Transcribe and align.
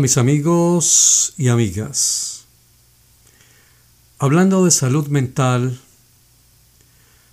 Mis 0.00 0.16
amigos 0.16 1.34
y 1.36 1.48
amigas. 1.48 2.44
Hablando 4.18 4.64
de 4.64 4.70
salud 4.70 5.08
mental, 5.08 5.78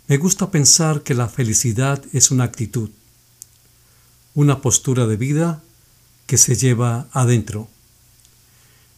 me 0.08 0.18
gusta 0.18 0.52
pensar 0.52 1.02
que 1.02 1.14
la 1.14 1.30
felicidad 1.30 2.04
es 2.12 2.30
una 2.30 2.44
actitud, 2.44 2.90
una 4.36 4.60
postura 4.60 5.08
de 5.08 5.16
vida 5.16 5.64
que 6.26 6.38
se 6.38 6.58
lleva 6.58 7.08
adentro. 7.14 7.70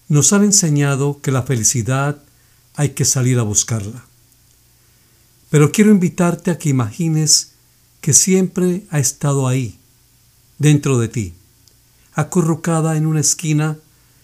Nos 0.07 0.33
han 0.33 0.45
enseñado 0.45 1.21
que 1.21 1.31
la 1.31 1.43
felicidad 1.43 2.23
hay 2.75 2.89
que 2.89 3.05
salir 3.05 3.37
a 3.37 3.43
buscarla. 3.43 4.03
Pero 5.51 5.71
quiero 5.71 5.91
invitarte 5.91 6.49
a 6.49 6.57
que 6.57 6.69
imagines 6.69 7.51
que 8.01 8.13
siempre 8.13 8.87
ha 8.89 8.97
estado 8.97 9.47
ahí, 9.47 9.77
dentro 10.57 10.97
de 10.97 11.07
ti 11.07 11.33
acurrucada 12.19 12.97
en 12.97 13.05
una 13.05 13.21
esquina 13.21 13.77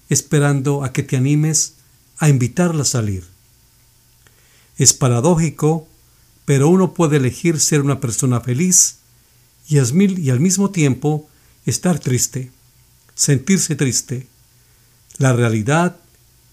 esperando 0.09 0.83
a 0.83 0.91
que 0.91 1.03
te 1.03 1.17
animes 1.17 1.75
a 2.17 2.29
invitarla 2.29 2.81
a 2.81 2.85
salir. 2.85 3.23
Es 4.77 4.93
paradójico, 4.93 5.87
pero 6.45 6.69
uno 6.69 6.93
puede 6.93 7.17
elegir 7.17 7.59
ser 7.59 7.81
una 7.81 7.99
persona 7.99 8.41
feliz 8.41 8.97
y, 9.67 9.79
al 9.79 10.39
mismo 10.39 10.69
tiempo 10.69 11.29
estar 11.65 11.97
triste, 11.99 12.51
sentirse 13.15 13.75
triste. 13.75 14.27
La 15.17 15.33
realidad 15.33 15.97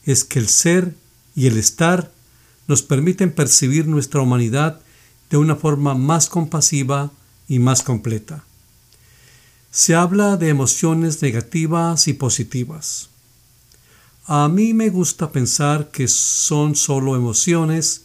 es 0.05 0.25
que 0.25 0.39
el 0.39 0.49
ser 0.49 0.95
y 1.35 1.47
el 1.49 1.59
estar 1.59 2.11
nos 2.69 2.83
permiten 2.83 3.33
percibir 3.33 3.87
nuestra 3.87 4.21
humanidad 4.21 4.81
de 5.29 5.37
una 5.37 5.57
forma 5.57 5.95
más 5.95 6.29
compasiva 6.29 7.11
y 7.49 7.59
más 7.59 7.83
completa 7.83 8.45
se 9.73 9.95
habla 9.95 10.37
de 10.37 10.51
emociones 10.51 11.23
negativas 11.23 12.07
y 12.07 12.13
positivas. 12.13 13.09
A 14.27 14.47
mí 14.49 14.75
me 14.75 14.91
gusta 14.91 15.33
pensar 15.33 15.91
que 15.91 16.09
son 16.09 16.77
solo 16.77 17.17
emociones 17.17 18.03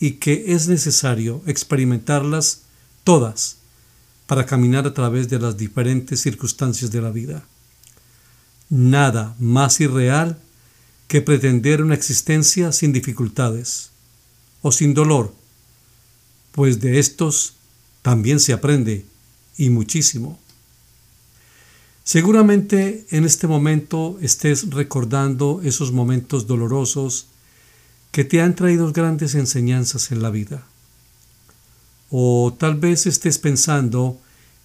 y 0.00 0.12
que 0.14 0.52
es 0.52 0.66
necesario 0.66 1.42
experimentarlas 1.46 2.62
todas 3.04 3.58
para 4.26 4.46
caminar 4.46 4.84
a 4.84 4.92
través 4.92 5.28
de 5.28 5.38
las 5.38 5.56
diferentes 5.56 6.20
circunstancias 6.20 6.90
de 6.90 7.00
la 7.00 7.10
vida. 7.10 7.44
Nada 8.68 9.36
más 9.38 9.80
irreal 9.80 10.40
que 11.06 11.22
pretender 11.22 11.82
una 11.82 11.94
existencia 11.94 12.72
sin 12.72 12.92
dificultades 12.92 13.90
o 14.60 14.72
sin 14.72 14.92
dolor, 14.94 15.32
pues 16.50 16.80
de 16.80 16.98
estos 16.98 17.54
también 18.02 18.40
se 18.40 18.52
aprende 18.52 19.06
y 19.56 19.70
muchísimo. 19.70 20.38
Seguramente 22.12 23.06
en 23.10 23.24
este 23.24 23.46
momento 23.46 24.18
estés 24.20 24.68
recordando 24.70 25.60
esos 25.62 25.92
momentos 25.92 26.48
dolorosos 26.48 27.28
que 28.10 28.24
te 28.24 28.42
han 28.42 28.56
traído 28.56 28.90
grandes 28.90 29.36
enseñanzas 29.36 30.10
en 30.10 30.20
la 30.20 30.30
vida. 30.30 30.66
O 32.10 32.52
tal 32.58 32.74
vez 32.74 33.06
estés 33.06 33.38
pensando 33.38 34.18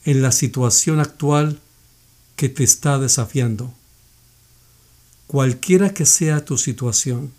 en 0.05 0.23
la 0.23 0.31
situación 0.31 0.99
actual 0.99 1.59
que 2.35 2.49
te 2.49 2.63
está 2.63 2.97
desafiando. 2.97 3.71
Cualquiera 5.27 5.93
que 5.93 6.07
sea 6.07 6.45
tu 6.45 6.57
situación, 6.57 7.31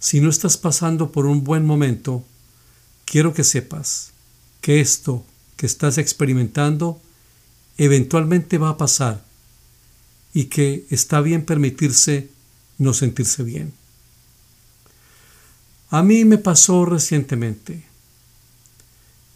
si 0.00 0.20
no 0.20 0.28
estás 0.28 0.56
pasando 0.56 1.12
por 1.12 1.26
un 1.26 1.44
buen 1.44 1.64
momento, 1.64 2.24
quiero 3.04 3.32
que 3.32 3.44
sepas 3.44 4.10
que 4.60 4.80
esto 4.80 5.24
que 5.56 5.66
estás 5.66 5.98
experimentando 5.98 7.00
eventualmente 7.78 8.58
va 8.58 8.70
a 8.70 8.76
pasar 8.76 9.24
y 10.32 10.46
que 10.46 10.86
está 10.90 11.20
bien 11.20 11.44
permitirse 11.44 12.28
no 12.78 12.92
sentirse 12.92 13.42
bien. 13.42 13.72
A 15.90 16.02
mí 16.02 16.24
me 16.24 16.38
pasó 16.38 16.84
recientemente. 16.84 17.84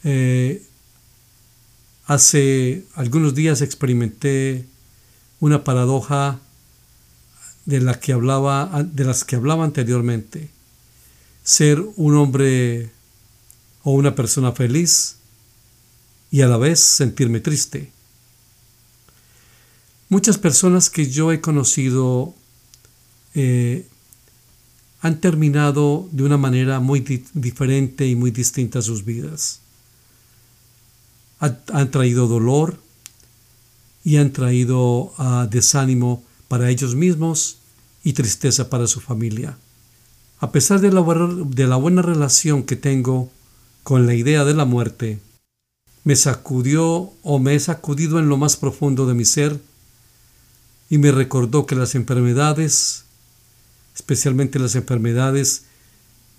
Eh, 0.02 0.62
hace 2.06 2.84
algunos 2.94 3.34
días 3.34 3.60
experimenté 3.60 4.64
una 5.40 5.62
paradoja 5.62 6.40
de 7.64 7.80
la 7.80 8.00
que 8.00 8.12
hablaba 8.12 8.82
de 8.82 9.04
las 9.04 9.24
que 9.24 9.36
hablaba 9.36 9.64
anteriormente. 9.64 10.50
Ser 11.44 11.80
un 11.96 12.16
hombre 12.16 12.90
o 13.84 13.92
una 13.92 14.14
persona 14.14 14.52
feliz 14.52 15.16
y 16.30 16.40
a 16.40 16.48
la 16.48 16.56
vez 16.56 16.80
sentirme 16.80 17.40
triste. 17.40 17.92
Muchas 20.08 20.38
personas 20.38 20.88
que 20.88 21.10
yo 21.10 21.32
he 21.32 21.40
conocido 21.40 22.34
eh, 23.34 23.86
han 25.00 25.20
terminado 25.20 26.08
de 26.12 26.22
una 26.22 26.38
manera 26.38 26.80
muy 26.80 27.00
diferente 27.34 28.06
y 28.06 28.16
muy 28.16 28.30
distinta 28.30 28.78
a 28.78 28.82
sus 28.82 29.04
vidas. 29.04 29.60
Han, 31.40 31.90
traído 31.90 32.26
dolor 32.26 32.80
y 34.02 34.16
han 34.16 34.32
traído 34.32 35.12
ah, 35.18 35.46
desánimo 35.48 36.24
para 36.48 36.68
ellos 36.70 36.96
mismos 36.96 37.58
y 38.02 38.14
tristeza 38.14 38.70
para 38.70 38.88
su 38.88 39.00
familia. 39.00 39.56
A 40.40 40.50
pesar 40.50 40.80
de 40.80 40.90
la, 40.90 41.02
de 41.46 41.66
la 41.66 41.76
buena 41.76 42.02
relación 42.02 42.64
que 42.64 42.76
tengo 42.76 43.30
con 43.84 44.06
la 44.06 44.14
idea 44.14 44.44
de 44.44 44.54
la 44.54 44.64
muerte, 44.64 45.20
me 46.02 46.16
sacudió 46.16 47.12
o 47.22 47.38
me 47.38 47.54
he 47.54 47.60
sacudido 47.60 48.18
en 48.18 48.28
lo 48.28 48.36
más 48.36 48.56
profundo 48.56 49.06
de 49.06 49.14
mi 49.14 49.24
ser 49.24 49.60
y 50.90 50.98
me 50.98 51.12
recordó 51.12 51.66
que 51.66 51.74
las 51.74 51.94
enfermedades, 51.94 53.04
especialmente 53.94 54.58
las 54.58 54.74
enfermedades 54.74 55.64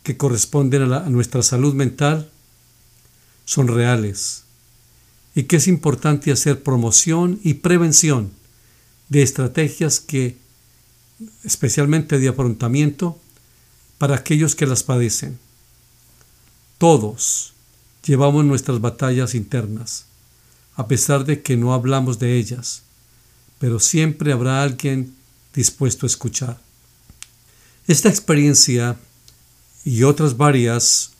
que 0.03 0.17
corresponden 0.17 0.91
a, 0.91 1.09
nuestra 1.09 1.43
salud 1.43 1.73
mental, 1.73 2.29
son 3.45 3.67
reales 3.67 4.43
y 5.35 5.43
que 5.43 5.57
es 5.57 5.67
importante 5.67 6.31
hacer 6.31 6.63
promoción 6.63 7.39
y 7.43 7.55
prevención 7.55 8.31
de 9.09 9.21
estrategias 9.21 9.99
que, 9.99 10.37
especialmente 11.43 12.19
de 12.19 12.29
afrontamiento, 12.29 13.19
para 13.97 14.15
aquellos 14.15 14.55
que 14.55 14.65
las 14.65 14.83
padecen. 14.83 15.37
Todos 16.77 17.53
llevamos 18.05 18.45
nuestras 18.45 18.81
batallas 18.81 19.35
internas, 19.35 20.05
a 20.75 20.87
pesar 20.87 21.25
de 21.25 21.41
que 21.41 21.57
no 21.57 21.73
hablamos 21.73 22.17
de 22.17 22.37
ellas 22.37 22.83
pero 23.59 23.79
siempre 23.79 24.31
habrá 24.31 24.63
alguien 24.63 25.13
dispuesto 25.53 26.05
a 26.05 26.07
escuchar. 26.07 26.59
Esta 27.87 28.09
experiencia 28.09 28.97
y 29.83 30.03
otras 30.03 30.37
varias 30.37 31.11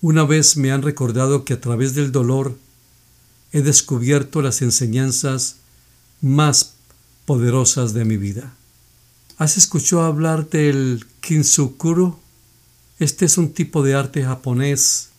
una 0.00 0.24
vez 0.24 0.56
me 0.56 0.70
han 0.70 0.82
recordado 0.82 1.44
que 1.44 1.54
a 1.54 1.60
través 1.60 1.94
del 1.94 2.12
dolor 2.12 2.56
he 3.52 3.62
descubierto 3.62 4.42
las 4.42 4.62
enseñanzas 4.62 5.56
más 6.20 6.74
poderosas 7.24 7.94
de 7.94 8.04
mi 8.04 8.16
vida. 8.16 8.54
¿Has 9.38 9.56
escuchado 9.56 10.02
hablar 10.02 10.48
del 10.48 11.06
kintsukuroi? 11.20 12.14
Este 12.98 13.24
es 13.24 13.36
un 13.36 13.52
tipo 13.52 13.82
de 13.82 13.94
arte 13.94 14.24
japonés 14.24 15.10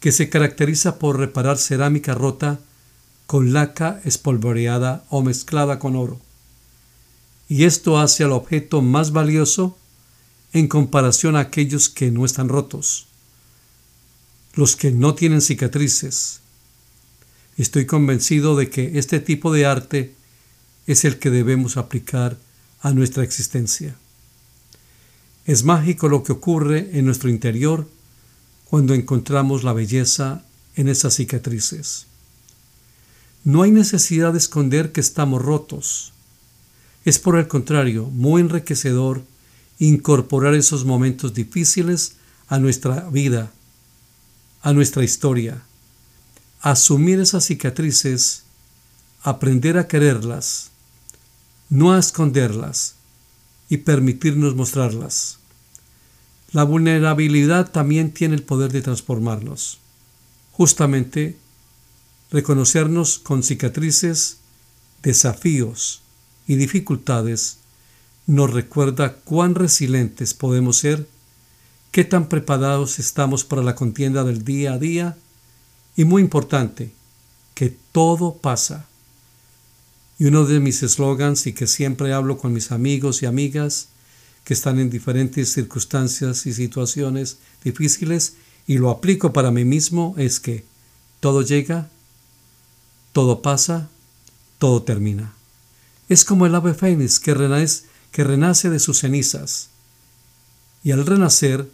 que 0.00 0.12
se 0.12 0.28
caracteriza 0.28 0.98
por 0.98 1.18
reparar 1.18 1.58
cerámica 1.58 2.14
rota 2.14 2.60
con 3.28 3.52
laca 3.52 4.00
espolvoreada 4.06 5.04
o 5.10 5.20
mezclada 5.20 5.78
con 5.78 5.96
oro. 5.96 6.18
Y 7.46 7.64
esto 7.64 7.98
hace 7.98 8.24
al 8.24 8.32
objeto 8.32 8.80
más 8.80 9.12
valioso 9.12 9.76
en 10.54 10.66
comparación 10.66 11.36
a 11.36 11.40
aquellos 11.40 11.90
que 11.90 12.10
no 12.10 12.24
están 12.24 12.48
rotos, 12.48 13.06
los 14.54 14.76
que 14.76 14.92
no 14.92 15.14
tienen 15.14 15.42
cicatrices. 15.42 16.40
Estoy 17.58 17.84
convencido 17.84 18.56
de 18.56 18.70
que 18.70 18.98
este 18.98 19.20
tipo 19.20 19.52
de 19.52 19.66
arte 19.66 20.14
es 20.86 21.04
el 21.04 21.18
que 21.18 21.28
debemos 21.28 21.76
aplicar 21.76 22.38
a 22.80 22.92
nuestra 22.92 23.24
existencia. 23.24 23.94
Es 25.44 25.64
mágico 25.64 26.08
lo 26.08 26.22
que 26.22 26.32
ocurre 26.32 26.88
en 26.94 27.04
nuestro 27.04 27.28
interior 27.28 27.86
cuando 28.64 28.94
encontramos 28.94 29.64
la 29.64 29.74
belleza 29.74 30.44
en 30.76 30.88
esas 30.88 31.16
cicatrices. 31.16 32.08
No 33.44 33.62
hay 33.62 33.70
necesidad 33.70 34.32
de 34.32 34.38
esconder 34.38 34.92
que 34.92 35.00
estamos 35.00 35.42
rotos. 35.42 36.12
Es 37.04 37.18
por 37.18 37.38
el 37.38 37.48
contrario 37.48 38.06
muy 38.06 38.42
enriquecedor 38.42 39.22
incorporar 39.78 40.54
esos 40.54 40.84
momentos 40.84 41.34
difíciles 41.34 42.16
a 42.48 42.58
nuestra 42.58 43.08
vida, 43.10 43.52
a 44.62 44.72
nuestra 44.72 45.04
historia, 45.04 45.62
asumir 46.60 47.20
esas 47.20 47.44
cicatrices, 47.44 48.42
aprender 49.22 49.78
a 49.78 49.86
quererlas, 49.86 50.70
no 51.68 51.92
a 51.92 51.98
esconderlas 51.98 52.94
y 53.68 53.78
permitirnos 53.78 54.56
mostrarlas. 54.56 55.38
La 56.52 56.64
vulnerabilidad 56.64 57.70
también 57.70 58.12
tiene 58.12 58.34
el 58.34 58.42
poder 58.42 58.72
de 58.72 58.80
transformarnos. 58.80 59.78
Justamente 60.52 61.36
reconocernos 62.30 63.18
con 63.18 63.42
cicatrices, 63.42 64.38
desafíos 65.02 66.02
y 66.46 66.56
dificultades 66.56 67.58
nos 68.26 68.52
recuerda 68.52 69.14
cuán 69.24 69.54
resilientes 69.54 70.34
podemos 70.34 70.76
ser, 70.76 71.08
qué 71.90 72.04
tan 72.04 72.28
preparados 72.28 72.98
estamos 72.98 73.44
para 73.44 73.62
la 73.62 73.74
contienda 73.74 74.22
del 74.22 74.44
día 74.44 74.74
a 74.74 74.78
día 74.78 75.16
y 75.96 76.04
muy 76.04 76.20
importante, 76.20 76.92
que 77.54 77.74
todo 77.92 78.36
pasa. 78.36 78.86
Y 80.18 80.26
uno 80.26 80.44
de 80.44 80.60
mis 80.60 80.82
eslogans 80.82 81.46
y 81.46 81.54
que 81.54 81.66
siempre 81.66 82.12
hablo 82.12 82.36
con 82.36 82.52
mis 82.52 82.70
amigos 82.70 83.22
y 83.22 83.26
amigas 83.26 83.88
que 84.44 84.52
están 84.52 84.78
en 84.78 84.90
diferentes 84.90 85.52
circunstancias 85.52 86.44
y 86.46 86.52
situaciones 86.52 87.38
difíciles 87.64 88.34
y 88.66 88.76
lo 88.76 88.90
aplico 88.90 89.32
para 89.32 89.50
mí 89.50 89.64
mismo 89.64 90.14
es 90.18 90.38
que 90.38 90.64
todo 91.20 91.40
llega, 91.40 91.88
todo 93.18 93.42
pasa, 93.42 93.88
todo 94.60 94.84
termina. 94.84 95.34
Es 96.08 96.24
como 96.24 96.46
el 96.46 96.54
ave 96.54 96.72
fénix 96.72 97.18
que 97.18 97.34
renace, 97.34 97.82
que 98.12 98.22
renace 98.22 98.70
de 98.70 98.78
sus 98.78 99.00
cenizas 99.00 99.70
y 100.84 100.92
al 100.92 101.04
renacer 101.04 101.68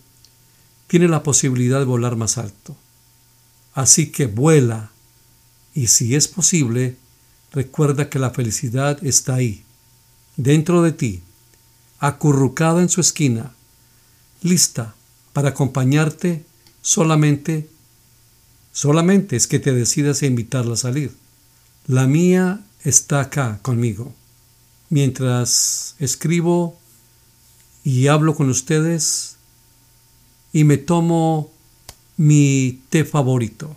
tiene 0.86 1.06
la 1.06 1.22
posibilidad 1.22 1.80
de 1.80 1.84
volar 1.84 2.16
más 2.16 2.38
alto. 2.38 2.74
Así 3.74 4.10
que 4.10 4.24
vuela 4.24 4.90
y 5.74 5.88
si 5.88 6.14
es 6.14 6.28
posible, 6.28 6.96
recuerda 7.52 8.08
que 8.08 8.18
la 8.18 8.30
felicidad 8.30 9.04
está 9.04 9.34
ahí, 9.34 9.64
dentro 10.38 10.80
de 10.80 10.92
ti, 10.92 11.22
acurrucada 11.98 12.80
en 12.80 12.88
su 12.88 13.02
esquina, 13.02 13.52
lista 14.40 14.94
para 15.34 15.50
acompañarte 15.50 16.46
solamente, 16.80 17.68
solamente 18.72 19.36
es 19.36 19.46
que 19.46 19.58
te 19.58 19.74
decidas 19.74 20.22
a 20.22 20.26
invitarla 20.26 20.72
a 20.72 20.78
salir. 20.78 21.22
La 21.86 22.06
mía 22.06 22.64
está 22.82 23.20
acá 23.20 23.58
conmigo. 23.60 24.14
Mientras 24.88 25.96
escribo 25.98 26.78
y 27.82 28.06
hablo 28.06 28.34
con 28.34 28.48
ustedes 28.48 29.36
y 30.52 30.64
me 30.64 30.78
tomo 30.78 31.52
mi 32.16 32.80
té 32.88 33.04
favorito. 33.04 33.76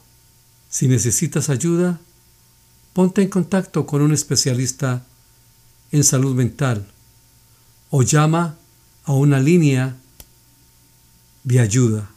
Si 0.69 0.87
necesitas 0.87 1.49
ayuda, 1.49 1.99
ponte 2.93 3.21
en 3.21 3.29
contacto 3.29 3.85
con 3.85 4.01
un 4.01 4.13
especialista 4.13 5.05
en 5.91 6.05
salud 6.05 6.33
mental 6.33 6.87
o 7.89 8.03
llama 8.03 8.57
a 9.03 9.11
una 9.11 9.39
línea 9.39 9.97
de 11.43 11.59
ayuda, 11.59 12.09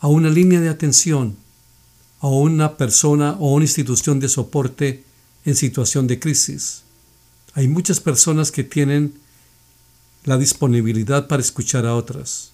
a 0.00 0.08
una 0.08 0.28
línea 0.28 0.60
de 0.60 0.70
atención, 0.70 1.36
a 2.24 2.28
una 2.28 2.78
persona 2.78 3.36
o 3.38 3.52
una 3.52 3.66
institución 3.66 4.18
de 4.18 4.30
soporte 4.30 5.04
en 5.44 5.54
situación 5.54 6.06
de 6.06 6.18
crisis. 6.18 6.80
Hay 7.52 7.68
muchas 7.68 8.00
personas 8.00 8.50
que 8.50 8.64
tienen 8.64 9.12
la 10.24 10.38
disponibilidad 10.38 11.28
para 11.28 11.42
escuchar 11.42 11.84
a 11.84 11.94
otras. 11.94 12.52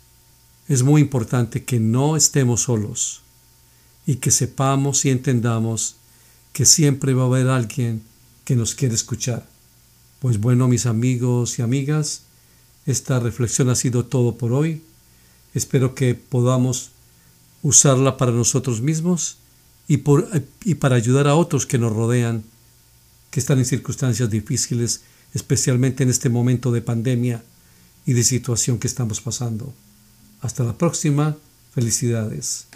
Es 0.67 0.82
muy 0.82 1.00
importante 1.00 1.62
que 1.62 1.78
no 1.78 2.17
estemos 2.17 2.62
solos 2.62 3.20
y 4.06 4.17
que 4.17 4.32
sepamos 4.32 5.05
y 5.05 5.11
entendamos 5.11 5.94
que 6.52 6.67
siempre 6.67 7.14
va 7.14 7.22
a 7.22 7.26
haber 7.26 7.46
alguien 7.46 8.02
que 8.44 8.56
nos 8.56 8.75
quiere 8.75 8.96
escuchar. 8.96 9.46
Pues 10.19 10.40
bueno, 10.40 10.67
mis 10.67 10.87
amigos 10.87 11.61
y 11.61 11.62
amigas, 11.62 12.22
esta 12.87 13.20
reflexión 13.20 13.69
ha 13.69 13.76
sido 13.76 14.05
todo 14.05 14.37
por 14.37 14.52
hoy. 14.52 14.82
Espero 15.55 15.94
que 15.94 16.17
podamos 16.17 16.90
usarla 17.62 18.17
para 18.17 18.32
nosotros 18.32 18.81
mismos 18.81 19.37
y, 19.90 19.96
para 20.76 20.94
ayudar 20.94 21.26
a 21.26 21.34
otros 21.34 21.66
que 21.66 21.76
nos 21.76 21.92
rodean, 21.92 22.44
que 23.32 23.40
están 23.40 23.58
en 23.58 23.64
circunstancias 23.64 24.31
difíciles, 24.31 25.00
especialmente 25.34 26.04
en 26.04 26.10
este 26.10 26.28
momento 26.28 26.70
de 26.70 26.81
pandemia 26.81 27.42
y 28.06 28.12
de 28.12 28.22
situación 28.22 28.78
que 28.78 28.87
estamos 28.87 29.20
pasando. 29.20 29.75
Hasta 30.42 30.62
la 30.62 30.78
próxima. 30.78 31.37
Felicidades. 31.75 32.66